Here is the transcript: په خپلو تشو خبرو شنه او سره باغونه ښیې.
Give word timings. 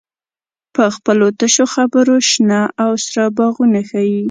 په 0.75 0.83
خپلو 0.95 1.27
تشو 1.39 1.65
خبرو 1.75 2.15
شنه 2.29 2.59
او 2.83 2.91
سره 3.05 3.25
باغونه 3.37 3.79
ښیې. 3.89 4.17